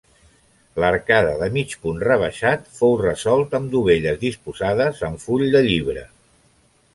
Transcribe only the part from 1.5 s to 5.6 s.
mig punt rebaixat fou resolt amb dovelles disposades en full